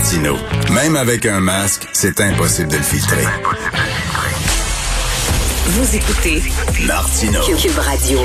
Martino. 0.00 0.34
Même 0.72 0.96
avec 0.96 1.26
un 1.26 1.40
masque, 1.40 1.86
c'est 1.92 2.22
impossible 2.22 2.70
de 2.70 2.76
le 2.78 2.82
filtrer. 2.82 3.22
Vous 5.66 5.94
écoutez 5.94 6.42
Martino. 6.86 7.38
Cube 7.60 7.76
Radio. 7.78 8.18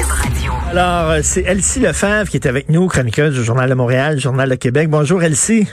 Alors, 0.72 1.10
euh, 1.12 1.20
c'est 1.22 1.42
Elsie 1.42 1.82
Lefebvre 1.82 2.30
qui 2.30 2.38
est 2.38 2.48
avec 2.48 2.70
nous, 2.70 2.88
chroniqueuse 2.88 3.34
du 3.34 3.44
Journal 3.44 3.70
de 3.70 3.74
Montréal, 3.76 4.18
Journal 4.22 4.48
de 4.50 4.56
Québec. 4.56 4.90
Bonjour 4.90 5.22
Elsie. 5.22 5.68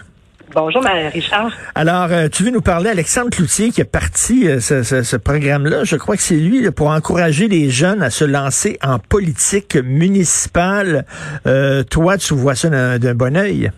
Bonjour, 0.53 0.83
Richard. 1.15 1.53
Alors, 1.77 2.09
euh, 2.11 2.27
tu 2.29 2.43
veux 2.43 2.51
nous 2.51 2.61
parler, 2.63 2.91
Alexandre 2.91 3.31
Cloutier, 3.31 3.71
qui 3.71 3.81
est 3.81 3.85
parti 3.85 4.49
euh, 4.49 4.59
ce, 4.59 4.83
ce- 4.83 5.05
ce 5.05 5.17
programme-là. 5.17 5.85
Je 5.85 5.95
crois 5.95 6.17
que 6.17 6.23
c'est 6.23 6.35
lui 6.35 6.69
pour 6.73 6.89
encourager 6.89 7.47
les 7.47 7.71
jeunes 7.71 8.03
à 8.03 8.11
se 8.11 8.25
lancer 8.25 8.77
en 8.83 8.99
politique 8.99 9.77
municipale. 9.77 11.07
Euh, 11.47 11.85
toi, 11.85 12.19
tu 12.19 12.35
vois 12.35 12.57
ça 12.57 12.69
d'un 12.71 12.99
d'un 12.99 13.15
bon 13.15 13.37
œil. 13.37 13.71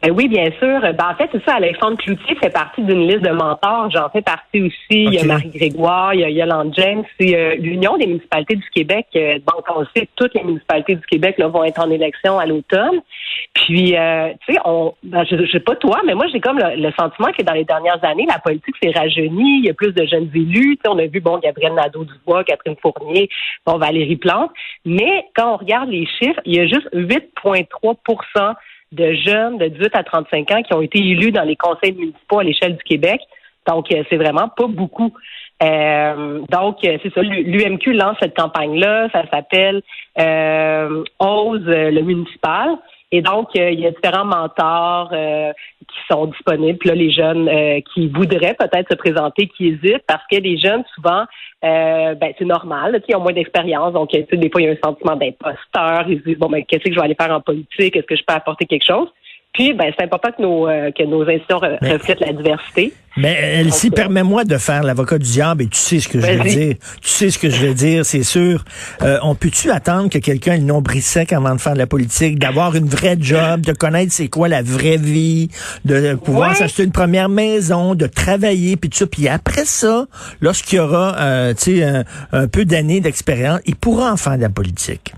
Ben 0.00 0.10
oui, 0.10 0.26
bien 0.28 0.50
sûr. 0.58 0.80
Ben, 0.80 1.10
en 1.10 1.14
fait, 1.14 1.28
c'est 1.32 1.44
ça, 1.44 1.56
Alexandre 1.56 1.96
Cloutier 1.98 2.34
fait 2.36 2.50
partie 2.50 2.82
d'une 2.82 3.06
liste 3.06 3.22
de 3.22 3.30
mentors. 3.30 3.90
J'en 3.90 4.08
fais 4.08 4.22
partie 4.22 4.62
aussi. 4.62 4.76
Il 4.90 5.14
y 5.14 5.18
a 5.18 5.24
Marie 5.24 5.50
Grégoire, 5.50 6.14
il 6.14 6.20
y 6.20 6.24
a 6.24 6.30
Yolande 6.30 6.72
James. 6.76 7.04
C'est 7.20 7.36
euh, 7.36 7.54
l'Union 7.56 7.96
des 7.98 8.06
municipalités 8.06 8.56
du 8.56 8.68
Québec. 8.74 9.06
Euh, 9.14 9.38
donc, 9.38 9.64
on 9.74 9.84
sait, 9.94 10.08
toutes 10.16 10.34
les 10.34 10.42
municipalités 10.42 10.96
du 10.96 11.06
Québec 11.06 11.36
là, 11.38 11.48
vont 11.48 11.62
être 11.64 11.80
en 11.80 11.90
élection 11.90 12.38
à 12.38 12.46
l'automne. 12.46 13.00
Puis, 13.54 13.96
euh, 13.96 14.32
tu 14.46 14.54
sais, 14.54 14.60
on, 14.64 14.94
ben, 15.04 15.24
je, 15.24 15.36
je 15.36 15.52
sais 15.52 15.60
pas 15.60 15.76
toi, 15.76 16.00
mais 16.04 16.14
moi, 16.14 16.26
j'ai 16.32 16.40
comme 16.40 16.58
le, 16.58 16.76
le 16.76 16.92
sentiment 16.98 17.30
que 17.36 17.42
dans 17.42 17.52
les 17.52 17.64
dernières 17.64 18.02
années, 18.04 18.26
la 18.26 18.38
politique 18.38 18.74
s'est 18.82 18.92
rajeunie. 18.92 19.58
Il 19.58 19.66
y 19.66 19.70
a 19.70 19.74
plus 19.74 19.92
de 19.92 20.04
jeunes 20.06 20.30
élus. 20.34 20.78
On 20.88 20.98
a 20.98 21.06
vu, 21.06 21.20
bon, 21.20 21.38
Gabriel 21.38 21.74
Nadeau-Dubois, 21.74 22.44
Catherine 22.44 22.76
Fournier, 22.80 23.28
bon, 23.66 23.78
Valérie 23.78 24.16
Plante. 24.16 24.50
Mais 24.84 25.26
quand 25.36 25.54
on 25.54 25.56
regarde 25.58 25.90
les 25.90 26.06
chiffres, 26.06 26.40
il 26.44 26.56
y 26.56 26.60
a 26.60 26.66
juste 26.66 26.88
8,3 26.92 28.54
de 28.92 29.14
jeunes 29.14 29.58
de 29.58 29.68
18 29.68 29.90
à 29.94 30.04
35 30.04 30.50
ans 30.50 30.62
qui 30.62 30.74
ont 30.74 30.82
été 30.82 30.98
élus 30.98 31.32
dans 31.32 31.44
les 31.44 31.56
conseils 31.56 31.92
municipaux 31.92 32.38
à 32.38 32.44
l'échelle 32.44 32.76
du 32.76 32.82
Québec. 32.84 33.20
Donc, 33.66 33.92
euh, 33.92 34.02
c'est 34.10 34.16
vraiment 34.16 34.48
pas 34.48 34.66
beaucoup. 34.66 35.12
Euh, 35.62 36.40
donc, 36.50 36.84
euh, 36.84 36.98
c'est 37.02 37.12
ça, 37.14 37.22
l'UMQ 37.22 37.92
lance 37.92 38.16
cette 38.20 38.36
campagne-là. 38.36 39.08
Ça 39.12 39.22
s'appelle 39.30 39.82
euh, 40.18 41.04
Ose 41.20 41.64
euh, 41.68 41.90
le 41.90 42.02
municipal. 42.02 42.76
Et 43.14 43.20
donc, 43.20 43.50
euh, 43.56 43.70
il 43.70 43.80
y 43.80 43.86
a 43.86 43.90
différents 43.90 44.24
mentors 44.24 45.10
euh, 45.12 45.52
qui 45.80 45.98
sont 46.10 46.26
disponibles. 46.26 46.78
Là, 46.84 46.94
les 46.94 47.10
jeunes 47.10 47.46
euh, 47.46 47.80
qui 47.92 48.08
voudraient 48.08 48.56
peut-être 48.58 48.88
se 48.90 48.96
présenter, 48.96 49.48
qui 49.48 49.68
hésitent, 49.68 50.04
parce 50.08 50.22
que 50.30 50.36
les 50.36 50.56
jeunes, 50.56 50.82
souvent, 50.94 51.24
euh, 51.62 52.14
ben, 52.14 52.32
c'est 52.38 52.46
normal, 52.46 52.92
là, 52.92 53.16
ont 53.18 53.20
moins 53.20 53.34
d'expérience. 53.34 53.92
Donc, 53.92 54.10
des 54.12 54.50
fois, 54.50 54.62
il 54.62 54.64
y 54.64 54.68
a 54.68 54.72
un 54.72 54.76
sentiment 54.82 55.16
d'imposteur. 55.16 56.06
Ils 56.08 56.20
se 56.20 56.24
disent, 56.24 56.38
bon, 56.38 56.48
ben, 56.48 56.64
qu'est-ce 56.64 56.84
que 56.84 56.90
je 56.90 56.98
vais 56.98 57.04
aller 57.04 57.14
faire 57.14 57.30
en 57.30 57.42
politique? 57.42 57.94
Est-ce 57.94 58.06
que 58.06 58.16
je 58.16 58.22
peux 58.26 58.34
apporter 58.34 58.64
quelque 58.64 58.86
chose? 58.86 59.08
Puis, 59.52 59.74
ben, 59.74 59.92
c'est 59.98 60.04
important 60.04 60.30
que 60.34 60.40
nos, 60.40 60.66
euh, 60.66 60.90
que 60.92 61.02
nos 61.04 61.20
institutions 61.22 61.58
re- 61.58 61.76
Mais- 61.82 61.92
reflètent 61.92 62.20
la 62.20 62.32
diversité. 62.32 62.94
Mais 63.18 63.34
Elsie, 63.60 63.88
Ok. 63.88 63.96
permets-moi 63.96 64.44
de 64.44 64.56
faire 64.56 64.82
l'avocat 64.82 65.18
du 65.18 65.30
diable 65.30 65.64
et 65.64 65.66
tu 65.66 65.76
sais 65.78 66.00
ce 66.00 66.08
que 66.08 66.18
je 66.18 66.26
veux 66.26 66.44
dire. 66.48 66.76
Tu 67.02 67.08
sais 67.10 67.28
ce 67.28 67.38
que 67.38 67.50
je 67.50 67.66
veux 67.66 67.74
dire, 67.74 68.06
c'est 68.06 68.22
sûr. 68.22 68.64
Euh, 69.02 69.18
on 69.22 69.34
peut-tu 69.34 69.70
attendre 69.70 70.08
que 70.08 70.16
quelqu'un 70.16 70.54
ait 70.54 70.58
le 70.58 70.64
nombril 70.64 71.02
sec 71.02 71.34
avant 71.34 71.54
de 71.54 71.60
faire 71.60 71.74
de 71.74 71.78
la 71.78 71.86
politique, 71.86 72.38
d'avoir 72.38 72.74
une 72.74 72.86
vraie 72.86 73.18
job, 73.20 73.60
de 73.60 73.72
connaître 73.74 74.10
c'est 74.14 74.28
quoi 74.28 74.48
la 74.48 74.62
vraie 74.62 74.96
vie, 74.96 75.50
de 75.84 76.14
pouvoir 76.14 76.50
Ouais. 76.52 76.54
s'acheter 76.54 76.84
une 76.84 76.92
première 76.92 77.28
maison, 77.28 77.94
de 77.94 78.06
travailler, 78.06 78.76
puis 78.78 78.88
tout 78.88 78.96
ça. 78.96 79.06
Puis 79.06 79.28
après 79.28 79.66
ça, 79.66 80.06
lorsqu'il 80.40 80.78
y 80.78 80.80
aura 80.80 81.14
euh, 81.20 81.52
tu 81.52 81.76
sais, 81.76 81.84
un, 81.84 82.04
un 82.32 82.48
peu 82.48 82.64
d'années 82.64 83.00
d'expérience, 83.02 83.60
il 83.66 83.76
pourra 83.76 84.10
en 84.12 84.16
faire 84.16 84.38
de 84.38 84.42
la 84.42 84.48
politique. 84.48 85.12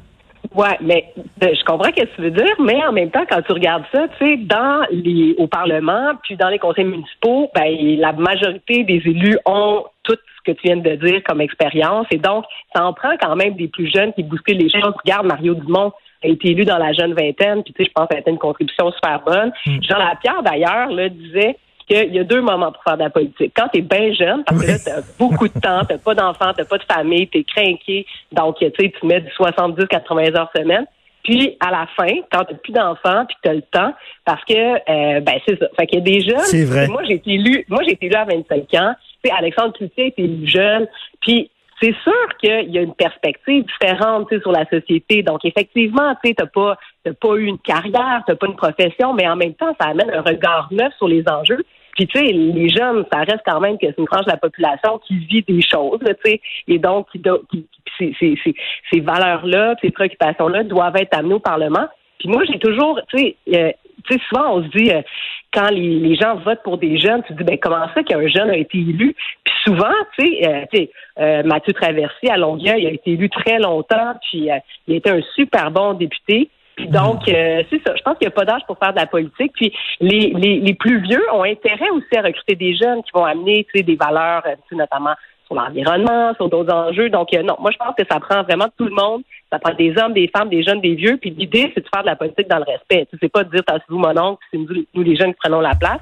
Ouais, 0.54 0.76
mais 0.80 1.12
euh, 1.42 1.54
je 1.54 1.64
comprends 1.64 1.88
ce 1.88 2.02
que 2.02 2.14
tu 2.14 2.22
veux 2.22 2.30
dire, 2.30 2.54
mais 2.60 2.84
en 2.84 2.92
même 2.92 3.10
temps, 3.10 3.24
quand 3.28 3.42
tu 3.42 3.52
regardes 3.52 3.84
ça, 3.92 4.06
tu 4.18 4.24
sais, 4.24 4.36
dans 4.36 4.84
les 4.90 5.34
au 5.38 5.46
Parlement, 5.46 6.12
puis 6.22 6.36
dans 6.36 6.48
les 6.48 6.58
conseils 6.58 6.84
municipaux, 6.84 7.50
ben 7.54 7.98
la 7.98 8.12
majorité 8.12 8.84
des 8.84 9.02
élus 9.04 9.38
ont 9.46 9.84
tout 10.02 10.16
ce 10.16 10.52
que 10.52 10.56
tu 10.56 10.68
viens 10.68 10.76
de 10.76 10.94
dire 10.96 11.22
comme 11.24 11.40
expérience, 11.40 12.06
et 12.10 12.18
donc 12.18 12.44
ça 12.74 12.84
en 12.84 12.92
prend 12.92 13.16
quand 13.20 13.36
même 13.36 13.54
des 13.54 13.68
plus 13.68 13.90
jeunes 13.92 14.12
qui 14.12 14.22
bousculent 14.22 14.58
les 14.58 14.70
choses. 14.70 14.94
Regarde, 15.02 15.26
Mario 15.26 15.54
Dumont 15.54 15.92
a 16.22 16.28
été 16.28 16.50
élu 16.50 16.64
dans 16.64 16.78
la 16.78 16.92
jeune 16.92 17.14
vingtaine, 17.14 17.62
puis 17.62 17.72
tu 17.72 17.82
sais, 17.82 17.88
je 17.88 17.92
pense 17.92 18.06
que 18.06 18.14
ça 18.14 18.18
a 18.18 18.20
été 18.20 18.30
une 18.30 18.38
contribution 18.38 18.92
super 18.92 19.22
bonne. 19.24 19.52
Jean 19.64 19.98
Lapierre 19.98 20.42
d'ailleurs 20.42 20.88
là 20.90 21.08
disait 21.08 21.56
qu'il 21.86 22.14
y 22.14 22.18
a 22.18 22.24
deux 22.24 22.40
moments 22.40 22.72
pour 22.72 22.82
faire 22.82 22.96
de 22.96 23.02
la 23.02 23.10
politique. 23.10 23.52
Quand 23.56 23.68
tu 23.68 23.78
es 23.78 23.82
bien 23.82 24.12
jeune, 24.12 24.44
parce 24.44 24.62
que 24.62 24.66
là, 24.66 24.78
tu 24.78 24.90
as 24.90 25.02
beaucoup 25.18 25.48
de 25.48 25.60
temps, 25.60 25.80
tu 25.88 25.98
pas 25.98 26.14
d'enfants, 26.14 26.52
tu 26.56 26.64
pas 26.64 26.78
de 26.78 26.84
famille, 26.84 27.28
tu 27.28 27.38
es 27.38 27.44
craqué, 27.44 28.06
donc 28.32 28.56
tu 28.58 28.66
sais, 28.66 28.92
tu 28.98 29.06
mets 29.06 29.20
du 29.20 29.28
70-80 29.30 30.36
heures 30.36 30.50
semaine. 30.56 30.86
Puis 31.24 31.56
à 31.58 31.70
la 31.70 31.86
fin, 31.96 32.20
quand 32.30 32.44
tu 32.44 32.54
plus 32.56 32.72
d'enfants, 32.72 33.24
puis 33.26 33.36
tu 33.42 33.48
as 33.48 33.54
le 33.54 33.62
temps, 33.62 33.94
parce 34.24 34.44
que 34.44 34.54
euh, 34.54 35.20
ben 35.20 35.40
c'est 35.46 35.58
ça. 35.58 35.66
Fait 35.78 35.86
qu'il 35.86 35.98
y 35.98 36.02
a 36.02 36.04
des 36.04 36.20
jeunes. 36.20 36.40
C'est 36.40 36.64
vrai. 36.64 36.86
Moi, 36.86 37.02
j'ai 37.04 37.14
été 37.14 37.32
élu, 37.32 37.64
moi 37.68 37.80
j'ai 37.82 37.92
été 37.92 38.06
élu 38.06 38.14
à 38.14 38.24
25 38.24 38.74
ans. 38.74 38.94
Tu 39.22 39.30
sais, 39.30 39.34
Alexandre 39.36 39.72
Cloutier 39.72 40.08
été 40.08 40.22
élu 40.22 40.46
jeune. 40.46 40.86
Puis 41.22 41.50
c'est 41.82 41.94
sûr 42.02 42.28
qu'il 42.40 42.70
y 42.70 42.78
a 42.78 42.82
une 42.82 42.94
perspective 42.94 43.64
différente 43.64 44.28
tu 44.28 44.36
sais, 44.36 44.42
sur 44.42 44.52
la 44.52 44.64
société. 44.66 45.22
Donc, 45.22 45.44
effectivement, 45.44 46.14
tu 46.22 46.34
n'as 46.38 46.46
pas, 46.46 46.78
t'as 47.04 47.12
pas 47.12 47.34
eu 47.36 47.46
une 47.46 47.58
carrière, 47.58 48.22
tu 48.28 48.34
pas 48.36 48.46
une 48.46 48.56
profession, 48.56 49.12
mais 49.12 49.28
en 49.28 49.36
même 49.36 49.54
temps, 49.54 49.74
ça 49.80 49.88
amène 49.88 50.10
un 50.10 50.22
regard 50.22 50.68
neuf 50.70 50.92
sur 50.96 51.08
les 51.08 51.24
enjeux. 51.28 51.64
Puis, 51.94 52.06
tu 52.08 52.18
sais, 52.18 52.24
les 52.32 52.68
jeunes, 52.68 53.04
ça 53.12 53.20
reste 53.20 53.42
quand 53.46 53.60
même 53.60 53.78
que 53.78 53.86
c'est 53.86 53.98
une 53.98 54.06
tranche 54.06 54.26
de 54.26 54.30
la 54.30 54.36
population 54.36 54.98
qui 55.06 55.16
vit 55.26 55.42
des 55.42 55.60
choses, 55.62 56.00
tu 56.00 56.30
sais, 56.30 56.40
et 56.68 56.78
donc, 56.78 57.06
qui, 57.12 57.22
qui- 57.50 57.66
ces, 57.98 58.36
ces- 58.92 59.00
valeurs-là, 59.00 59.76
ces 59.80 59.90
préoccupations-là 59.90 60.64
doivent 60.64 60.96
être 60.96 61.16
amenées 61.16 61.34
au 61.34 61.40
Parlement. 61.40 61.86
Puis 62.18 62.28
moi, 62.28 62.42
j'ai 62.50 62.58
toujours, 62.58 63.00
tu 63.08 63.18
sais, 63.18 63.36
euh, 63.54 63.70
tu 64.08 64.14
sais, 64.14 64.20
souvent 64.28 64.56
on 64.56 64.62
se 64.64 64.68
dit, 64.76 64.90
euh, 64.90 65.02
quand 65.52 65.70
les, 65.70 66.16
gens 66.16 66.36
votent 66.36 66.62
pour 66.64 66.78
des 66.78 66.98
jeunes, 66.98 67.22
tu 67.22 67.32
te 67.32 67.38
dis, 67.38 67.44
ben 67.44 67.58
comment 67.58 67.86
ça 67.94 68.02
qu'un 68.02 68.26
jeune 68.26 68.50
a 68.50 68.56
été 68.56 68.78
élu? 68.78 69.14
Puis 69.44 69.54
souvent, 69.64 69.92
tu 70.18 70.26
sais, 70.26 70.48
euh, 70.48 70.64
tu 70.72 70.78
sais, 70.78 70.90
euh, 71.20 71.42
Mathieu 71.44 71.72
Traversy 71.72 72.28
à 72.28 72.36
Longueuil 72.36 72.86
a 72.86 72.90
été 72.90 73.12
élu 73.12 73.30
très 73.30 73.58
longtemps, 73.58 74.14
puis 74.28 74.50
euh, 74.50 74.56
il 74.88 74.94
a 74.94 74.96
été 74.96 75.10
un 75.10 75.22
super 75.36 75.70
bon 75.70 75.94
député. 75.94 76.50
Donc, 76.78 77.28
euh, 77.28 77.62
c'est 77.70 77.80
ça. 77.86 77.94
Je 77.96 78.02
pense 78.02 78.18
qu'il 78.18 78.26
n'y 78.26 78.32
a 78.32 78.36
pas 78.36 78.44
d'âge 78.44 78.62
pour 78.66 78.78
faire 78.78 78.92
de 78.92 78.98
la 78.98 79.06
politique. 79.06 79.52
Puis 79.54 79.72
les, 80.00 80.32
les, 80.34 80.60
les 80.60 80.74
plus 80.74 81.00
vieux 81.00 81.22
ont 81.32 81.44
intérêt 81.44 81.90
aussi 81.90 82.16
à 82.16 82.22
recruter 82.22 82.56
des 82.56 82.74
jeunes 82.74 83.02
qui 83.02 83.10
vont 83.14 83.24
amener, 83.24 83.66
des 83.74 83.96
valeurs, 83.96 84.42
euh, 84.46 84.54
notamment 84.72 85.14
sur 85.46 85.54
l'environnement, 85.54 86.34
sur 86.34 86.48
d'autres 86.48 86.72
enjeux. 86.72 87.10
Donc, 87.10 87.32
euh, 87.34 87.42
non, 87.42 87.56
moi, 87.60 87.70
je 87.70 87.76
pense 87.76 87.94
que 87.96 88.04
ça 88.10 88.18
prend 88.18 88.42
vraiment 88.42 88.66
tout 88.76 88.86
le 88.86 88.94
monde. 88.94 89.22
Ça 89.52 89.58
prend 89.58 89.74
des 89.74 89.94
hommes, 89.98 90.14
des 90.14 90.30
femmes, 90.34 90.48
des 90.48 90.62
jeunes, 90.62 90.80
des 90.80 90.94
vieux. 90.94 91.16
Puis 91.18 91.30
l'idée, 91.30 91.70
c'est 91.74 91.82
de 91.82 91.88
faire 91.92 92.02
de 92.02 92.08
la 92.08 92.16
politique 92.16 92.48
dans 92.48 92.58
le 92.58 92.64
respect. 92.64 93.06
C'est 93.20 93.28
pas 93.30 93.44
de 93.44 93.50
dire, 93.50 93.64
tassez-vous 93.64 93.98
mon 93.98 94.18
oncle, 94.18 94.42
c'est 94.50 94.58
nous, 94.58 94.66
nous, 94.94 95.02
les 95.02 95.16
jeunes 95.16 95.32
qui 95.32 95.38
prenons 95.42 95.60
la 95.60 95.74
place. 95.74 96.00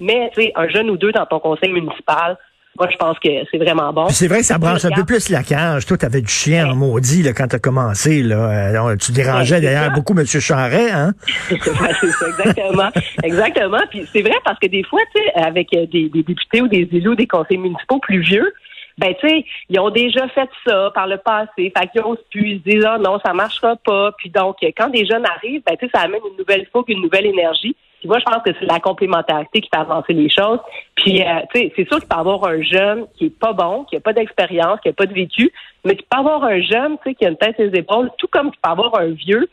Mais, 0.00 0.30
tu 0.34 0.42
sais, 0.42 0.52
un 0.56 0.68
jeune 0.68 0.90
ou 0.90 0.96
deux 0.96 1.12
dans 1.12 1.26
ton 1.26 1.38
conseil 1.38 1.70
municipal, 1.70 2.36
moi, 2.76 2.88
je 2.90 2.96
pense 2.96 3.18
que 3.20 3.28
c'est 3.50 3.58
vraiment 3.58 3.92
bon. 3.92 4.08
C'est 4.08 4.26
vrai 4.26 4.38
que 4.38 4.46
ça 4.46 4.58
branche 4.58 4.84
un 4.84 4.90
peu 4.90 5.04
plus 5.04 5.28
la 5.28 5.42
cage. 5.42 5.86
Toi, 5.86 5.96
t'avais 5.96 6.20
du 6.20 6.32
chien 6.32 6.68
en 6.68 6.74
maudit 6.74 7.22
là, 7.22 7.32
quand 7.32 7.46
t'as 7.46 7.58
commencé. 7.58 8.22
Là. 8.22 8.72
Euh, 8.74 8.96
tu 8.96 9.12
dérangeais 9.12 9.54
Ouais, 9.54 9.60
d'ailleurs 9.60 9.92
beaucoup 9.92 10.14
M. 10.18 10.26
Charret, 10.26 10.90
hein? 10.90 11.12
Ouais, 11.50 11.58
c'est 12.00 12.10
ça, 12.10 12.26
exactement. 12.28 12.90
exactement. 13.22 13.80
Puis 13.90 14.06
c'est 14.12 14.22
vrai 14.22 14.34
parce 14.44 14.58
que 14.58 14.66
des 14.66 14.82
fois, 14.82 15.00
tu 15.14 15.22
sais, 15.22 15.32
avec 15.34 15.68
euh, 15.74 15.86
des, 15.86 16.08
des 16.08 16.22
députés 16.22 16.62
ou 16.62 16.68
des 16.68 16.88
élus 16.90 17.10
ou 17.10 17.14
des 17.14 17.26
conseils 17.26 17.58
municipaux 17.58 18.00
plus 18.00 18.20
vieux, 18.20 18.52
ben 18.98 19.14
tu 19.20 19.28
sais, 19.28 19.44
ils 19.68 19.78
ont 19.78 19.90
déjà 19.90 20.28
fait 20.28 20.48
ça 20.66 20.90
par 20.94 21.06
le 21.06 21.18
passé. 21.18 21.72
Fait 21.76 21.86
qu'ils 21.92 22.02
osent 22.02 22.18
plus, 22.30 22.48
ils 22.48 22.58
se 22.58 22.70
disent 22.70 22.84
ah 22.86 22.98
non, 22.98 23.18
ça 23.24 23.32
marchera 23.32 23.76
pas. 23.76 24.12
Puis 24.18 24.30
donc, 24.30 24.56
quand 24.76 24.88
des 24.88 25.06
jeunes 25.06 25.24
arrivent, 25.26 25.62
ben 25.66 25.76
tu 25.78 25.86
sais, 25.86 25.92
ça 25.94 26.02
amène 26.02 26.20
une 26.30 26.38
nouvelle 26.38 26.66
fougue, 26.72 26.88
une 26.88 27.02
nouvelle 27.02 27.26
énergie. 27.26 27.76
Moi, 28.08 28.18
je 28.18 28.24
pense 28.24 28.42
que 28.42 28.50
c'est 28.58 28.66
la 28.66 28.80
complémentarité 28.80 29.60
qui 29.60 29.68
fait 29.68 29.80
avancer 29.80 30.12
les 30.12 30.28
choses. 30.28 30.58
Puis, 30.94 31.22
euh, 31.22 31.40
tu 31.52 31.60
sais, 31.60 31.72
c'est 31.76 31.88
sûr 31.88 31.98
qu'il 31.98 32.08
peut 32.08 32.16
avoir 32.16 32.44
un 32.44 32.62
jeune 32.62 33.06
qui 33.16 33.26
est 33.26 33.38
pas 33.38 33.52
bon, 33.52 33.84
qui 33.84 33.96
a 33.96 34.00
pas 34.00 34.12
d'expérience, 34.12 34.80
qui 34.80 34.88
a 34.88 34.92
pas 34.92 35.06
de 35.06 35.14
vécu, 35.14 35.50
mais 35.84 35.94
peut 35.94 36.04
y 36.12 36.18
avoir 36.18 36.44
un 36.44 36.60
jeune, 36.60 36.96
tu 36.98 37.10
sais, 37.10 37.14
qui 37.14 37.26
a 37.26 37.30
une 37.30 37.36
tête 37.36 37.58
et 37.58 37.68
des 37.68 37.78
épaules, 37.80 38.10
tout 38.18 38.28
comme 38.28 38.50
peut 38.50 38.58
y 38.64 38.68
avoir 38.68 38.98
un 38.98 39.10
vieux 39.10 39.48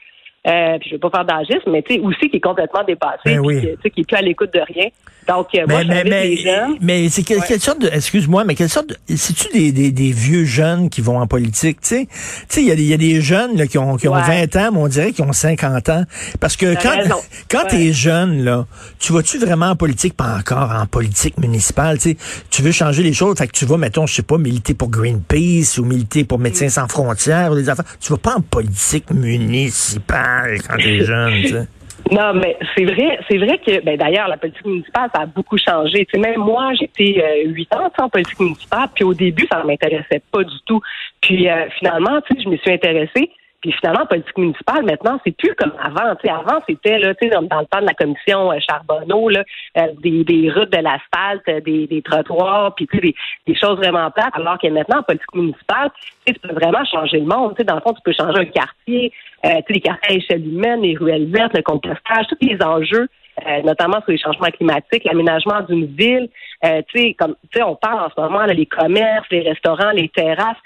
euh, 0.47 0.77
puis 0.79 0.89
je 0.89 0.95
veux 0.95 0.99
pas 0.99 1.09
faire 1.11 1.25
d'agisme, 1.25 1.69
mais 1.71 1.81
tu 1.83 1.95
sais, 1.95 1.99
aussi 1.99 2.29
qui 2.29 2.37
est 2.37 2.41
complètement 2.41 2.83
dépassé, 2.83 3.19
Ben 3.25 3.39
oui. 3.39 3.61
sais, 3.83 3.89
qui 3.91 4.01
est 4.01 4.03
plus 4.07 4.17
à 4.17 4.21
l'écoute 4.21 4.53
de 4.53 4.59
rien. 4.59 4.87
Donc, 5.27 5.47
euh, 5.53 5.65
moi, 5.69 5.83
Mais, 5.83 6.03
mais, 6.03 6.09
mais, 6.09 6.27
les 6.29 6.37
jeunes. 6.37 6.77
mais 6.81 7.09
c'est 7.09 7.21
quelle, 7.21 7.37
Ouais. 7.39 7.45
quelle 7.47 7.59
sorte 7.59 7.79
de, 7.79 7.87
excuse-moi, 7.89 8.43
mais 8.43 8.55
quelle 8.55 8.69
sorte 8.69 8.89
de, 8.89 8.95
c'est-tu 9.15 9.49
des, 9.53 9.71
des, 9.71 9.91
des 9.91 10.11
vieux 10.11 10.45
jeunes 10.45 10.89
qui 10.89 11.01
vont 11.01 11.19
en 11.19 11.27
politique, 11.27 11.79
tu 11.81 11.87
sais? 11.89 12.07
Tu 12.07 12.15
sais, 12.49 12.61
il 12.63 12.67
y 12.67 12.71
a, 12.71 12.75
des- 12.75 12.81
il 12.81 12.87
y 12.89 12.93
a 12.95 12.97
des 12.97 13.21
jeunes, 13.21 13.55
là, 13.55 13.67
qui 13.67 13.77
ont, 13.77 13.97
qui 13.97 14.07
ont 14.07 14.15
Ouais. 14.15 14.21
20 14.47 14.55
ans, 14.55 14.69
mais 14.73 14.79
on 14.79 14.87
dirait 14.87 15.11
qu'ils 15.11 15.23
ont 15.23 15.31
50 15.31 15.89
ans. 15.89 16.03
Parce 16.39 16.57
que 16.57 16.73
quand, 16.81 16.97
raison. 16.97 17.15
quand 17.51 17.59
Ouais. 17.65 17.69
t'es 17.69 17.93
jeune, 17.93 18.43
là, 18.43 18.65
tu 18.99 19.13
vas-tu 19.13 19.37
vraiment 19.37 19.67
en 19.67 19.75
politique, 19.75 20.15
pas 20.17 20.37
encore 20.39 20.71
en 20.71 20.87
politique 20.87 21.37
municipale, 21.37 21.97
tu 21.99 22.09
sais? 22.11 22.17
Tu 22.49 22.63
veux 22.63 22.71
changer 22.71 23.03
les 23.03 23.13
choses, 23.13 23.37
fait 23.37 23.45
que 23.45 23.51
tu 23.53 23.65
vas, 23.65 23.77
mettons, 23.77 24.07
je 24.07 24.15
sais 24.15 24.23
pas, 24.23 24.39
militer 24.39 24.73
pour 24.73 24.89
Greenpeace 24.89 25.77
ou 25.77 25.85
militer 25.85 26.23
pour 26.23 26.39
Médecins 26.39 26.69
sans 26.69 26.87
frontières 26.87 27.51
ou 27.51 27.55
des 27.55 27.69
affaires. 27.69 27.85
Tu 27.99 28.11
vas 28.11 28.17
pas 28.17 28.35
en 28.37 28.41
politique 28.41 29.11
municipale 29.11 30.30
quand 30.67 30.77
t'es 30.77 31.03
jeune. 31.03 31.67
Non, 32.09 32.33
mais 32.33 32.57
c'est 32.75 32.85
vrai, 32.85 33.19
c'est 33.29 33.37
vrai 33.37 33.59
que, 33.59 33.83
ben 33.83 33.95
d'ailleurs, 33.95 34.27
la 34.27 34.37
politique 34.37 34.65
municipale, 34.65 35.09
ça 35.13 35.21
a 35.21 35.25
beaucoup 35.25 35.57
changé. 35.57 36.05
Tu 36.05 36.11
sais, 36.13 36.17
même 36.17 36.39
moi, 36.39 36.71
j'étais 36.73 37.23
euh, 37.23 37.49
huit 37.49 37.73
ans 37.73 37.89
en 37.99 38.09
politique 38.09 38.39
municipale, 38.39 38.89
puis 38.93 39.03
au 39.03 39.13
début, 39.13 39.47
ça 39.51 39.61
ne 39.61 39.67
m'intéressait 39.67 40.21
pas 40.31 40.43
du 40.43 40.55
tout. 40.65 40.81
Puis 41.21 41.47
euh, 41.47 41.69
finalement, 41.77 42.19
tu 42.21 42.35
sais, 42.35 42.43
je 42.43 42.49
me 42.49 42.57
suis 42.57 42.71
intéressée. 42.71 43.29
Puis 43.61 43.71
finalement, 43.73 44.03
en 44.03 44.05
politique 44.07 44.37
municipale, 44.37 44.83
maintenant, 44.83 45.19
c'est 45.23 45.37
plus 45.37 45.53
comme 45.55 45.73
avant. 45.79 46.15
Tu 46.15 46.27
sais, 46.27 46.33
avant, 46.33 46.59
c'était 46.67 46.97
là, 46.97 47.13
dans, 47.31 47.43
dans 47.43 47.59
le 47.59 47.65
temps 47.67 47.81
de 47.81 47.85
la 47.85 47.93
commission 47.93 48.51
euh, 48.51 48.57
Charbonneau, 48.67 49.29
là, 49.29 49.43
euh, 49.77 49.87
des, 50.01 50.23
des 50.23 50.51
routes 50.51 50.71
de 50.71 50.81
l'asphalte, 50.81 51.47
euh, 51.47 51.61
des, 51.61 51.85
des 51.85 52.01
trottoirs, 52.01 52.73
puis 52.75 52.87
des, 52.91 53.15
des 53.45 53.55
choses 53.55 53.77
vraiment 53.77 54.09
plates. 54.09 54.33
Alors 54.33 54.57
que 54.57 54.67
maintenant, 54.67 54.99
en 54.99 55.03
politique 55.03 55.35
municipale, 55.35 55.91
tu 56.25 56.33
peux 56.33 56.53
vraiment 56.53 56.83
changer 56.85 57.19
le 57.19 57.25
monde. 57.25 57.51
Tu 57.51 57.57
sais, 57.59 57.63
dans 57.63 57.75
le 57.75 57.81
fond, 57.81 57.93
tu 57.93 58.01
peux 58.03 58.13
changer 58.13 58.39
un 58.39 58.45
quartier, 58.45 59.13
euh, 59.45 59.61
les 59.69 59.79
quartiers 59.79 60.09
à 60.09 60.17
échelle 60.17 60.47
humaine, 60.47 60.81
les 60.81 60.95
ruelles 60.95 61.29
vertes, 61.31 61.55
le 61.55 61.61
compostage, 61.61 62.25
tous 62.29 62.37
les 62.41 62.57
enjeux. 62.63 63.07
euh, 63.47 63.61
notamment 63.63 64.01
sur 64.01 64.11
les 64.11 64.17
changements 64.17 64.49
climatiques, 64.49 65.03
l'aménagement 65.05 65.61
d'une 65.61 65.85
ville. 65.85 66.29
Euh, 66.65 66.81
tu 66.87 66.99
sais, 66.99 67.13
comme 67.13 67.35
tu 67.51 67.59
sais, 67.59 67.63
on 67.63 67.75
parle 67.75 68.01
en 68.01 68.09
ce 68.09 68.19
moment 68.19 68.45
là, 68.45 68.53
les 68.53 68.65
commerces, 68.65 69.25
les 69.31 69.41
restaurants, 69.41 69.91
les 69.91 70.09
terrasses 70.09 70.57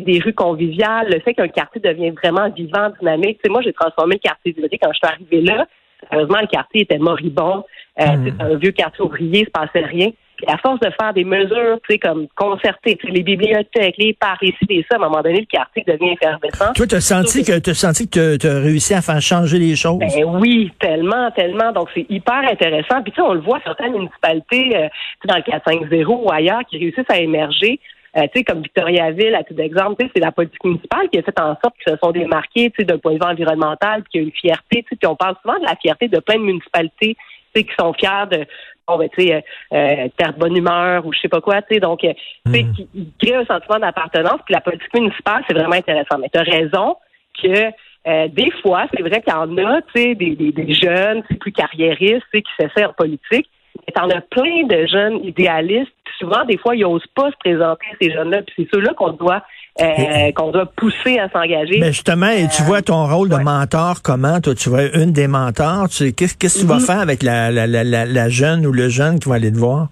des 0.00 0.18
rues 0.20 0.34
conviviales, 0.34 1.08
le 1.12 1.20
fait 1.20 1.34
qu'un 1.34 1.48
quartier 1.48 1.80
devient 1.80 2.10
vraiment 2.10 2.48
vivant, 2.50 2.90
dynamique. 3.00 3.40
Moi, 3.48 3.62
j'ai 3.62 3.72
transformé 3.72 4.14
le 4.16 4.20
quartier 4.20 4.52
Villeray 4.52 4.78
quand 4.78 4.92
je 4.92 4.98
suis 4.98 5.14
arrivée 5.14 5.40
là. 5.40 5.66
Heureusement, 6.12 6.38
le 6.40 6.46
quartier 6.46 6.82
était 6.82 6.98
moribond. 6.98 7.64
Euh, 8.00 8.04
C'était 8.24 8.42
un 8.42 8.54
vieux 8.56 8.70
quartier 8.70 9.04
ouvrier, 9.04 9.40
il 9.40 9.46
se 9.46 9.50
passait 9.50 9.84
rien. 9.84 10.10
Puis 10.36 10.46
à 10.46 10.56
force 10.58 10.78
de 10.78 10.88
faire 11.00 11.12
des 11.12 11.24
mesures, 11.24 11.78
tu 11.88 11.94
sais, 11.94 11.98
comme 11.98 12.28
concertées, 12.36 12.96
les 13.02 13.24
bibliothèques, 13.24 13.96
les 13.98 14.12
parcs, 14.14 14.40
les 14.40 14.52
ci, 14.56 14.66
les 14.70 14.86
ça, 14.88 14.94
à 14.94 14.98
un 14.98 15.08
moment 15.08 15.20
donné, 15.20 15.40
le 15.40 15.46
quartier 15.46 15.82
devient 15.84 16.12
effervescent. 16.12 16.72
Toi, 16.74 16.86
t'as 16.86 17.00
senti 17.00 17.42
que, 17.42 17.58
t'as 17.58 17.74
senti 17.74 18.08
que 18.08 18.36
t'as- 18.36 18.60
réussi 18.60 18.94
à 18.94 19.02
faire 19.02 19.20
changer 19.20 19.58
les 19.58 19.74
choses? 19.74 19.98
Ben 19.98 20.24
oui, 20.24 20.70
tellement, 20.78 21.32
tellement. 21.32 21.72
Donc, 21.72 21.88
c'est 21.92 22.06
hyper 22.08 22.38
intéressant. 22.48 23.02
Puis, 23.02 23.10
tu 23.10 23.16
sais, 23.20 23.26
on 23.26 23.34
le 23.34 23.40
voit, 23.40 23.58
certaines 23.64 23.94
municipalités, 23.94 24.76
euh, 24.76 24.88
dans 25.24 25.34
le 25.38 25.42
450 25.42 26.06
ou 26.24 26.30
ailleurs, 26.30 26.60
qui 26.70 26.78
réussissent 26.78 27.10
à 27.10 27.18
émerger. 27.18 27.80
Euh, 28.18 28.22
tu 28.32 28.38
sais, 28.38 28.44
comme 28.44 28.62
Victoriaville, 28.62 29.34
à 29.34 29.44
titre 29.44 29.54
d'exemple, 29.54 30.04
c'est 30.14 30.20
la 30.20 30.32
politique 30.32 30.64
municipale 30.64 31.08
qui 31.10 31.18
a 31.18 31.22
fait 31.22 31.40
en 31.40 31.56
sorte 31.62 31.74
qu'ils 31.82 31.92
se 31.92 31.98
sont 32.02 32.10
démarqués, 32.10 32.70
tu 32.70 32.76
sais, 32.78 32.84
d'un 32.84 32.98
point 32.98 33.12
de 33.14 33.18
vue 33.18 33.30
environnemental, 33.30 34.02
puis 34.02 34.10
qu'il 34.10 34.20
y 34.20 34.24
a 34.24 34.26
une 34.26 34.32
fierté, 34.32 34.82
tu 34.82 34.88
sais, 34.90 34.96
puis 34.96 35.06
on 35.06 35.16
parle 35.16 35.36
souvent 35.42 35.58
de 35.58 35.64
la 35.64 35.76
fierté 35.76 36.08
de 36.08 36.18
plein 36.18 36.36
de 36.36 36.44
municipalités, 36.44 37.16
tu 37.54 37.60
sais, 37.60 37.64
qui 37.64 37.74
sont 37.78 37.92
fiers 37.92 38.26
de, 38.30 38.44
bon, 38.86 38.98
ben, 38.98 39.08
tu 39.16 39.22
sais, 39.22 39.34
euh, 39.34 39.40
euh, 39.72 40.08
de 40.32 40.38
bonne 40.38 40.56
humeur 40.56 41.06
ou 41.06 41.12
je 41.12 41.20
sais 41.20 41.28
pas 41.28 41.40
quoi, 41.40 41.62
tu 41.62 41.74
sais, 41.74 41.80
donc, 41.80 42.02
euh, 42.02 42.12
tu 42.46 42.52
sais, 42.52 42.66
qui, 42.74 42.88
qui 42.88 43.12
crée 43.20 43.36
un 43.36 43.44
sentiment 43.44 43.78
d'appartenance, 43.78 44.40
puis 44.44 44.54
la 44.54 44.60
politique 44.62 44.94
municipale, 44.94 45.44
c'est 45.46 45.54
vraiment 45.54 45.76
intéressant. 45.76 46.18
Mais 46.18 46.28
tu 46.32 46.38
as 46.38 46.42
raison 46.42 46.96
que 47.40 47.70
euh, 48.06 48.28
des 48.28 48.50
fois, 48.62 48.86
c'est 48.94 49.02
vrai 49.02 49.20
qu'il 49.20 49.32
y 49.32 49.36
en 49.36 49.58
a, 49.58 49.82
tu 49.82 49.88
sais, 49.94 50.14
des, 50.14 50.34
des, 50.34 50.50
des 50.50 50.72
jeunes, 50.72 51.22
plus 51.40 51.52
carriéristes, 51.52 52.24
tu 52.32 52.38
sais, 52.38 52.42
qui 52.42 52.50
s'essaient 52.58 52.86
en 52.86 52.92
politique. 52.94 53.48
T'en 53.94 54.08
as 54.10 54.20
plein 54.20 54.64
de 54.68 54.86
jeunes 54.86 55.24
idéalistes. 55.24 55.92
Souvent, 56.18 56.44
des 56.44 56.58
fois, 56.58 56.74
ils 56.76 56.82
n'osent 56.82 57.06
pas 57.14 57.30
se 57.30 57.36
présenter, 57.38 57.86
ces 58.00 58.10
jeunes-là. 58.12 58.42
Puis 58.42 58.54
c'est 58.58 58.68
ceux-là 58.74 58.92
qu'on 58.94 59.12
doit 59.12 59.42
euh, 59.80 60.32
qu'on 60.32 60.50
doit 60.50 60.66
pousser 60.66 61.18
à 61.20 61.28
s'engager. 61.30 61.78
Mais 61.78 61.92
justement, 61.92 62.28
et 62.28 62.48
tu 62.48 62.62
vois 62.64 62.82
ton 62.82 63.06
rôle 63.06 63.28
de 63.28 63.36
ouais. 63.36 63.44
mentor 63.44 64.02
comment? 64.02 64.40
Toi, 64.40 64.54
tu 64.56 64.68
vois 64.68 64.86
une 64.96 65.12
des 65.12 65.28
mentors. 65.28 65.88
Tu 65.88 66.12
Qu'est-ce 66.12 66.36
qu'est-ce 66.36 66.56
que 66.56 66.60
tu 66.62 66.66
vas 66.66 66.76
Mhm. 66.76 66.80
faire 66.80 66.98
avec 67.00 67.22
la, 67.22 67.50
la, 67.52 67.66
la, 67.68 67.84
la, 67.84 68.28
jeune 68.28 68.66
ou 68.66 68.72
le 68.72 68.88
jeune 68.88 69.20
qui 69.20 69.28
va 69.28 69.36
aller 69.36 69.52
te 69.52 69.56
voir? 69.58 69.86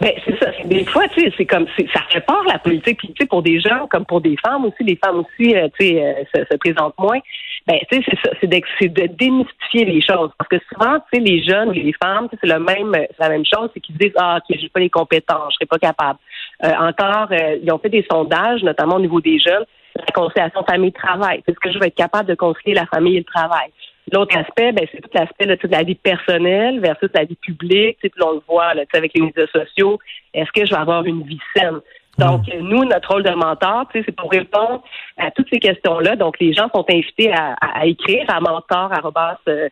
Ben, 0.00 0.12
c'est 0.24 0.38
ça. 0.38 0.46
Des 0.66 0.84
fois, 0.84 1.02
tu 1.08 1.20
sais, 1.22 1.32
c'est 1.36 1.46
comme, 1.46 1.66
c'est- 1.76 1.88
ça 1.92 2.00
répare 2.14 2.44
la 2.46 2.60
politique. 2.60 2.98
Puis, 2.98 3.08
tu 3.08 3.14
sais, 3.22 3.26
pour 3.26 3.42
des 3.42 3.58
gens 3.58 3.88
comme 3.90 4.04
pour 4.04 4.20
des 4.20 4.36
femmes 4.36 4.64
aussi, 4.66 4.84
les 4.84 4.96
femmes 5.04 5.16
aussi, 5.16 5.56
euh, 5.56 5.66
tu 5.78 5.86
sais, 5.88 6.00
euh, 6.00 6.12
se, 6.32 6.44
se 6.52 6.56
présentent 6.56 6.94
moins. 6.98 7.18
Ben, 7.68 7.78
tu 7.92 7.98
sais, 7.98 8.04
c'est 8.08 8.18
ça. 8.26 8.34
C'est 8.40 8.46
de, 8.46 8.88
de 8.88 9.06
démystifier 9.08 9.84
les 9.84 10.00
choses. 10.00 10.30
Parce 10.38 10.48
que 10.48 10.56
souvent, 10.72 10.98
tu 11.00 11.18
sais, 11.18 11.20
les 11.20 11.42
jeunes 11.44 11.74
et 11.74 11.82
les 11.82 11.92
femmes, 12.02 12.26
c'est 12.30 12.48
le 12.48 12.58
même, 12.58 12.96
la 13.18 13.28
même 13.28 13.44
chose. 13.44 13.68
C'est 13.74 13.80
qu'ils 13.80 13.94
se 13.96 13.98
disent, 13.98 14.14
ah, 14.16 14.38
ok, 14.38 14.56
j'ai 14.58 14.70
pas 14.70 14.80
les 14.80 14.88
compétences, 14.88 15.52
je 15.52 15.56
serai 15.56 15.66
pas 15.66 15.78
capable. 15.78 16.18
Euh, 16.64 16.72
encore, 16.80 17.28
euh, 17.30 17.58
ils 17.62 17.70
ont 17.70 17.78
fait 17.78 17.90
des 17.90 18.06
sondages, 18.10 18.62
notamment 18.62 18.96
au 18.96 19.00
niveau 19.00 19.20
des 19.20 19.38
jeunes, 19.38 19.64
la 19.94 20.06
conciliation 20.14 20.64
famille-travail. 20.64 21.42
Est-ce 21.46 21.58
que 21.60 21.70
je 21.70 21.78
vais 21.78 21.88
être 21.88 21.94
capable 21.94 22.28
de 22.30 22.34
concilier 22.34 22.74
la 22.74 22.86
famille 22.86 23.16
et 23.16 23.20
le 23.20 23.24
travail? 23.24 23.70
L'autre 24.10 24.34
aspect, 24.38 24.72
ben, 24.72 24.86
c'est 24.90 25.02
tout 25.02 25.10
l'aspect 25.12 25.44
de 25.44 25.58
la 25.70 25.82
vie 25.82 25.94
personnelle 25.94 26.80
versus 26.80 27.10
la 27.12 27.24
vie 27.24 27.36
publique. 27.36 27.98
Puis 28.00 28.10
on 28.22 28.32
le 28.32 28.42
voit 28.48 28.72
là, 28.72 28.84
avec 28.94 29.12
les 29.14 29.20
médias 29.20 29.46
sociaux. 29.48 29.98
Est-ce 30.32 30.50
que 30.52 30.64
je 30.64 30.70
vais 30.70 30.80
avoir 30.80 31.04
une 31.04 31.22
vie 31.22 31.40
saine? 31.54 31.80
Donc, 32.18 32.48
euh, 32.48 32.60
nous, 32.60 32.84
notre 32.84 33.08
rôle 33.12 33.22
de 33.22 33.30
mentor, 33.30 33.86
c'est 33.92 34.10
pour 34.14 34.30
répondre 34.30 34.82
à 35.16 35.30
toutes 35.30 35.48
ces 35.52 35.60
questions-là. 35.60 36.16
Donc, 36.16 36.38
les 36.40 36.52
gens 36.52 36.68
sont 36.74 36.84
invités 36.90 37.32
à, 37.32 37.54
à- 37.60 37.80
à 37.80 37.86
écrire 37.86 38.24
à 38.28 38.40
mentor 38.40 38.90
euh, 39.48 39.68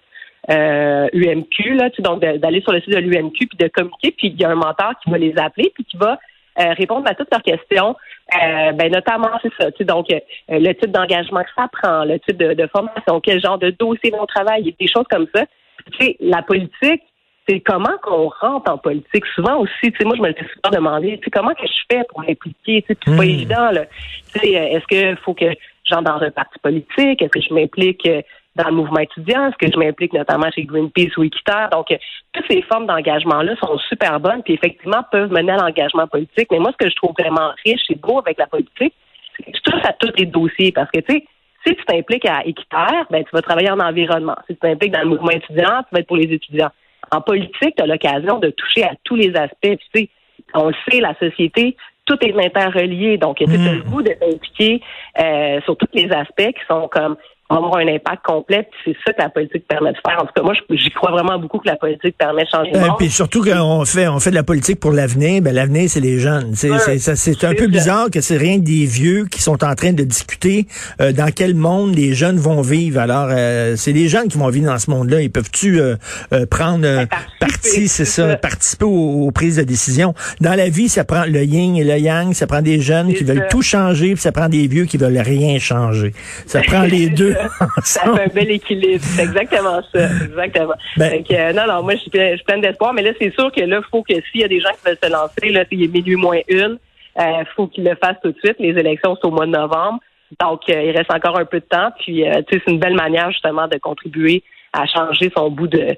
euh, 0.50 1.08
UMQ, 1.12 1.76
donc 1.98 2.20
d'aller 2.20 2.60
sur 2.60 2.72
le 2.72 2.81
site 2.81 2.90
de 2.94 2.98
l'UMQ 2.98 3.46
puis 3.48 3.58
de 3.58 3.69
communiquer. 3.69 4.12
Puis 4.12 4.28
il 4.28 4.40
y 4.40 4.44
a 4.44 4.50
un 4.50 4.54
mentor 4.54 4.93
qui 5.02 5.10
va 5.10 5.19
les 5.19 5.34
appeler 5.37 5.72
puis 5.75 5.84
qui 5.84 5.96
va 5.96 6.19
euh, 6.60 6.72
répondre 6.75 7.04
à 7.10 7.14
toutes 7.14 7.31
leurs 7.32 7.43
questions. 7.43 7.96
Euh, 8.43 8.72
ben, 8.72 8.90
notamment, 8.92 9.31
c'est 9.42 9.52
ça. 9.60 9.70
Tu 9.72 9.78
sais, 9.78 9.84
donc, 9.84 10.06
le 10.49 10.72
type 10.75 10.90
d'engagement 10.92 11.42
que 11.42 11.50
ça 11.56 11.69
prend, 11.72 12.04
le 12.04 12.19
type 12.20 12.37
de, 12.37 12.54
de 12.54 12.66
formation, 12.69 13.20
quel 13.20 13.40
genre 13.40 13.58
de 13.58 13.70
dossier 13.70 14.10
vont 14.10 14.26
travailler, 14.26 14.75
des 14.78 14.87
choses 14.88 15.06
comme 15.10 15.26
ça. 15.34 15.44
Tu 15.92 16.04
sais, 16.06 16.16
la 16.20 16.42
politique, 16.42 17.02
c'est 17.48 17.60
comment 17.60 17.96
qu'on 18.02 18.28
rentre 18.28 18.70
en 18.70 18.78
politique? 18.78 19.25
Souvent 19.34 19.58
aussi, 19.58 19.72
tu 19.82 19.96
sais, 19.98 20.04
moi, 20.04 20.16
je 20.16 20.22
me 20.22 20.28
le 20.28 20.34
fais 20.34 20.46
souvent 20.54 20.75
demander, 20.75 21.19
tu 21.19 21.25
sais, 21.25 21.31
comment 21.31 21.54
que 21.54 21.66
je 21.66 21.82
fais 21.96 22.02
pour 22.08 22.20
m'impliquer? 22.20 22.82
Tu 22.82 22.87
sais, 22.88 22.94
puis 22.94 23.10
c'est 23.10 23.16
pas 23.16 23.25
Mm. 23.25 23.28
évident, 23.28 23.70
là. 23.70 23.84
Tu 24.32 24.40
sais, 24.40 24.56
euh, 24.58 24.76
est-ce 24.76 24.87
qu'il 24.87 25.16
faut 25.19 25.34
que 25.34 25.46
j'entre 25.84 26.04
dans 26.04 26.22
un 26.22 26.31
parti 26.31 26.58
politique? 26.60 27.22
Est-ce 27.22 27.31
que 27.31 27.40
je 27.40 27.54
m'implique 27.54 28.06
euh, 28.06 28.22
dans 28.56 28.69
le 28.69 28.75
mouvement 28.75 29.00
étudiant? 29.00 29.48
Est-ce 29.48 29.56
que 29.56 29.72
je 29.72 29.78
m'implique 29.78 30.12
notamment 30.12 30.50
chez 30.50 30.64
Greenpeace 30.64 31.16
ou 31.16 31.22
Équiterre? 31.25 31.69
Donc, 31.70 31.90
euh, 31.93 31.96
toutes 32.32 32.46
ces 32.50 32.62
formes 32.62 32.87
d'engagement-là 32.87 33.54
sont 33.56 33.78
super 33.88 34.19
bonnes, 34.19 34.42
puis 34.42 34.54
effectivement 34.54 35.02
peuvent 35.12 35.31
mener 35.31 35.52
à 35.52 35.56
l'engagement 35.56 36.06
politique. 36.06 36.49
Mais 36.50 36.58
moi, 36.58 36.72
ce 36.72 36.84
que 36.84 36.90
je 36.90 36.96
trouve 36.96 37.14
vraiment 37.19 37.52
riche 37.64 37.82
et 37.90 37.94
beau 37.94 38.19
avec 38.19 38.38
la 38.38 38.46
politique, 38.46 38.94
c'est 39.37 39.44
que 39.44 39.50
tu 39.52 39.62
touches 39.62 39.84
à 39.84 39.92
tous 39.92 40.12
les 40.16 40.26
dossiers. 40.26 40.72
Parce 40.72 40.90
que, 40.90 41.00
tu 41.00 41.14
sais, 41.14 41.25
si 41.66 41.75
tu 41.76 41.84
t'impliques 41.84 42.26
à 42.28 42.44
Équiterre, 42.46 43.06
ben, 43.10 43.22
tu 43.25 43.31
vas 43.32 43.42
travailler 43.42 43.70
en 43.70 43.78
environnement. 43.81 44.37
Si 44.46 44.54
tu 44.54 44.60
t'impliques 44.60 44.92
dans 44.92 45.00
le 45.02 45.08
mouvement 45.08 45.31
étudiant, 45.31 45.82
tu 45.82 45.88
vas 45.92 46.00
être 46.00 46.06
pour 46.06 46.16
les 46.16 46.32
étudiants. 46.32 46.70
En 47.12 47.20
politique, 47.20 47.76
tu 47.76 47.82
as 47.82 47.86
l'occasion 47.86 48.38
de 48.38 48.50
toucher 48.50 48.84
à 48.84 48.92
tous 49.04 49.16
les 49.16 49.34
aspects. 49.36 49.56
Tu 49.62 49.86
sais, 49.94 50.08
on 50.54 50.68
le 50.68 50.75
sait, 50.88 51.00
la 51.00 51.14
société, 51.18 51.76
tout 52.04 52.16
est 52.20 52.36
interrelié. 52.36 53.18
Donc, 53.18 53.38
tu 53.38 53.44
as 53.44 53.72
le 53.72 53.82
goût 53.82 54.02
d'être 54.02 54.22
impliqué 54.22 54.80
euh, 55.18 55.60
sur 55.62 55.76
tous 55.76 55.88
les 55.92 56.10
aspects 56.10 56.52
qui 56.52 56.66
sont 56.68 56.88
comme 56.88 57.16
avoir 57.48 57.76
un 57.76 57.86
impact 57.88 58.24
complet. 58.24 58.68
C'est 58.84 58.96
ça 59.06 59.12
que 59.12 59.22
la 59.22 59.28
politique 59.28 59.66
permet 59.68 59.92
de 59.92 59.98
faire. 60.06 60.18
En 60.20 60.26
tout 60.26 60.32
cas, 60.34 60.42
moi, 60.42 60.54
j'y 60.70 60.90
crois 60.90 61.12
vraiment 61.12 61.38
beaucoup 61.38 61.58
que 61.58 61.68
la 61.68 61.76
politique 61.76 62.16
permet 62.18 62.42
de 62.44 62.48
changer 62.48 62.70
le 62.72 62.78
Euh, 62.78 62.86
monde. 62.88 62.96
puis 62.98 63.08
surtout 63.10 63.42
qu'on 63.44 63.84
fait 63.84 64.08
on 64.08 64.18
fait 64.18 64.30
de 64.30 64.34
la 64.34 64.42
politique 64.42 64.80
pour 64.80 64.92
l'avenir, 64.92 65.42
ben 65.42 65.54
l'avenir 65.54 65.88
c'est 65.88 66.00
les 66.00 66.18
jeunes. 66.18 66.52
C'est 66.54 66.70
un 66.72 67.54
peu 67.54 67.64
ça. 67.64 67.66
bizarre 67.68 68.10
que 68.10 68.20
c'est 68.20 68.36
rien 68.36 68.58
que 68.58 68.64
des 68.64 68.84
vieux 68.86 69.26
qui 69.30 69.40
sont 69.42 69.62
en 69.64 69.74
train 69.74 69.92
de 69.92 70.02
discuter 70.02 70.66
euh, 71.00 71.12
dans 71.12 71.30
quel 71.34 71.54
monde 71.54 71.94
les 71.94 72.14
jeunes 72.14 72.36
vont 72.38 72.62
vivre. 72.62 72.98
Alors 73.00 73.28
euh, 73.30 73.74
c'est 73.76 73.92
les 73.92 74.08
jeunes 74.08 74.28
qui 74.28 74.38
vont 74.38 74.48
vivre 74.48 74.66
dans 74.66 74.78
ce 74.78 74.90
monde-là. 74.90 75.20
Ils 75.22 75.30
peuvent-tu 75.30 75.80
euh, 75.80 75.96
euh, 76.32 76.46
prendre 76.46 76.80
Ben, 76.82 77.06
parti, 77.40 77.88
c'est 77.88 78.04
ça, 78.04 78.30
ça. 78.30 78.36
participer 78.36 78.84
aux, 78.84 79.26
aux 79.26 79.30
prises 79.30 79.56
de 79.56 79.62
décision? 79.62 80.14
Dans 80.40 80.54
la 80.54 80.68
vie, 80.68 80.88
ça 80.88 81.04
prend 81.04 81.24
le 81.26 81.42
yin 81.44 81.76
et 81.76 81.84
le 81.84 81.98
yang. 81.98 82.32
Ça 82.34 82.46
prend 82.46 82.62
des 82.62 82.80
jeunes 82.80 83.14
qui 83.14 83.24
veulent 83.24 83.46
tout 83.50 83.62
changer, 83.62 84.14
puis 84.14 84.20
ça 84.22 84.32
prend 84.32 84.48
des 84.48 84.66
vieux 84.66 84.84
qui 84.86 84.96
veulent 84.96 85.18
rien 85.18 85.58
changer. 85.58 86.12
Ça 86.46 86.60
prend 86.62 86.82
les 86.82 87.08
deux 87.08 87.36
Ça 87.85 88.00
fait 88.02 88.23
un 88.25 88.28
bel 88.28 88.50
équilibre. 88.50 89.05
C'est 89.05 89.23
exactement 89.23 89.81
ça. 89.93 90.09
Exactement. 90.25 90.75
Ben- 90.97 91.11
Fait 91.11 91.23
que, 91.23 91.35
euh, 91.35 91.52
non, 91.52 91.66
non, 91.66 91.83
moi, 91.83 91.95
je 91.95 92.00
suis 92.00 92.45
pleine 92.45 92.61
d'espoir, 92.61 92.93
mais 92.95 93.02
là, 93.02 93.11
c'est 93.21 93.33
sûr 93.35 93.50
que 93.52 93.61
là, 93.61 93.81
il 93.83 93.90
faut 93.90 94.02
que 94.02 94.14
s'il 94.31 94.40
y 94.40 94.45
a 94.45 94.49
des 94.49 94.61
gens 94.61 94.71
qui 94.71 94.88
veulent 94.88 94.99
se 95.02 95.11
lancer, 95.11 95.52
là, 95.52 95.64
il 95.71 95.85
est 95.85 95.88
minuit 95.88 96.16
moins 96.16 96.40
une, 96.49 96.78
il 97.19 97.47
faut 97.55 97.66
qu'ils 97.66 97.85
le 97.85 97.97
fassent 97.97 98.21
tout 98.23 98.33
de 98.33 98.38
suite. 98.43 98.57
Les 98.59 98.71
élections 98.71 99.16
sont 99.16 99.28
au 99.28 99.31
mois 99.31 99.47
de 99.47 99.52
novembre. 99.52 100.00
Donc, 100.40 100.62
euh, 100.69 100.83
il 100.83 100.97
reste 100.97 101.12
encore 101.12 101.38
un 101.38 101.45
peu 101.45 101.61
de 101.61 101.64
temps. 101.64 101.90
Puis, 102.00 102.26
euh, 102.28 102.43
tu 102.49 102.57
sais, 102.57 102.62
c'est 102.64 102.73
une 102.73 102.81
belle 102.81 102.95
manière, 102.97 103.31
justement, 103.31 103.69
de 103.69 103.78
contribuer 103.78 104.43
à 104.73 104.85
changer 104.87 105.33
son 105.37 105.50
bout 105.50 105.69
de. 105.69 105.97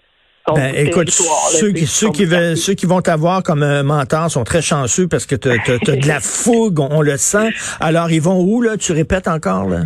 Ben, 0.54 0.74
écoute, 0.74 1.10
ceux 1.10 1.72
qui, 1.72 1.86
ceux 1.86 2.10
veulent, 2.24 2.56
ceux 2.56 2.72
qui 2.72 2.86
vont 2.86 3.02
t'avoir 3.02 3.42
comme 3.42 3.82
mentor 3.82 4.30
sont 4.30 4.44
très 4.44 4.62
chanceux 4.62 5.06
parce 5.06 5.26
que 5.26 5.34
tu 5.34 5.50
as, 5.50 5.56
de 5.56 6.08
la 6.08 6.20
fougue, 6.22 6.80
on, 6.80 6.88
on 6.90 7.02
le 7.02 7.18
sent. 7.18 7.50
Alors, 7.80 8.10
ils 8.10 8.22
vont 8.22 8.40
où, 8.40 8.62
là? 8.62 8.78
Tu 8.78 8.92
répètes 8.92 9.28
encore, 9.28 9.68
là? 9.68 9.80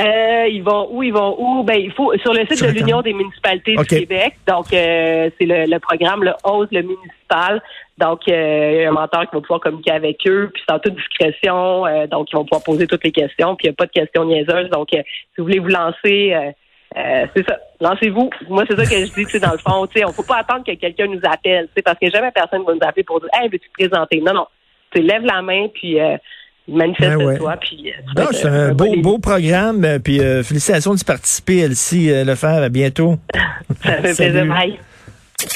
Euh, 0.00 0.46
ils 0.48 0.62
vont 0.62 0.88
où? 0.90 1.02
Ils 1.02 1.12
vont 1.12 1.36
où? 1.38 1.62
Ben, 1.62 1.78
il 1.78 1.92
faut 1.92 2.16
sur 2.18 2.32
le 2.32 2.40
site 2.46 2.56
Sur 2.56 2.68
de 2.68 2.72
l'Union 2.72 3.02
des 3.02 3.12
municipalités 3.12 3.76
du 3.76 3.84
Québec. 3.84 4.34
Donc, 4.48 4.72
euh, 4.72 5.28
c'est 5.38 5.46
le, 5.46 5.66
le 5.66 5.78
programme 5.78 6.24
le 6.24 6.32
Ose 6.44 6.68
le 6.72 6.82
municipal. 6.82 7.62
Donc, 7.98 8.20
euh, 8.28 8.70
il 8.72 8.82
y 8.82 8.84
a 8.84 8.88
un 8.88 8.92
mentor 8.92 9.28
qui 9.28 9.34
va 9.34 9.40
pouvoir 9.42 9.60
communiquer 9.60 9.90
avec 9.90 10.16
eux, 10.26 10.50
puis 10.54 10.62
c'est 10.66 10.74
en 10.74 10.78
toute 10.78 10.94
discrétion. 10.94 11.86
euh, 11.86 12.06
donc, 12.06 12.28
ils 12.32 12.36
vont 12.36 12.44
pouvoir 12.44 12.62
poser 12.64 12.86
toutes 12.86 13.04
les 13.04 13.12
questions, 13.12 13.56
puis 13.56 13.66
il 13.66 13.70
n'y 13.70 13.74
a 13.74 13.76
pas 13.76 13.86
de 13.86 13.92
questions 13.92 14.24
niaiseuses. 14.24 14.70
Donc, 14.70 14.88
euh, 14.94 15.02
si 15.02 15.34
vous 15.38 15.44
voulez 15.44 15.58
vous 15.58 15.68
lancer, 15.68 16.32
euh, 16.32 16.50
euh, 16.96 17.26
c'est 17.36 17.46
ça. 17.46 17.58
Lancez-vous. 17.80 18.30
Moi, 18.48 18.64
c'est 18.68 18.76
ça 18.76 18.84
que 18.84 19.04
je 19.06 19.12
dis, 19.12 19.24
tu 19.26 19.32
sais, 19.32 19.40
dans 19.40 19.52
le 19.52 19.58
fond. 19.58 19.86
Tu 19.86 19.98
sais, 19.98 20.04
on 20.06 20.12
faut 20.12 20.22
pas 20.22 20.38
attendre 20.38 20.64
que 20.64 20.72
quelqu'un 20.72 21.08
nous 21.08 21.20
appelle, 21.24 21.66
tu 21.66 21.72
sais, 21.76 21.82
parce 21.82 21.98
que 21.98 22.08
jamais 22.10 22.30
personne 22.30 22.64
va 22.64 22.72
nous 22.72 22.80
appeler 22.82 23.04
pour 23.04 23.20
dire, 23.20 23.28
hey, 23.34 23.50
veux-tu 23.50 23.68
te 23.68 23.86
présenter? 23.86 24.20
Non, 24.22 24.32
non. 24.32 24.46
Tu 24.92 25.00
sais, 25.00 25.06
lève 25.06 25.24
la 25.24 25.42
main, 25.42 25.68
puis 25.68 26.00
euh, 26.00 26.16
manifeste-toi, 26.70 27.56
Ben 28.16 28.22
ouais. 28.22 28.28
euh, 28.28 28.32
c'est 28.32 28.46
euh, 28.46 28.70
un 28.70 28.74
beau, 28.74 28.84
bon 28.86 28.96
beau 29.00 29.18
programme. 29.18 29.84
euh, 29.84 29.98
Puis 29.98 30.20
euh, 30.20 30.42
félicitations 30.42 30.94
d'y 30.94 31.04
participer, 31.04 31.58
Elsie 31.58 32.10
euh, 32.10 32.24
Lefebvre. 32.24 32.62
À 32.62 32.68
bientôt. 32.68 33.16
Ça 33.84 33.92
fait 34.02 34.14
plaisir. 34.14 34.46
Bye. 34.46 34.78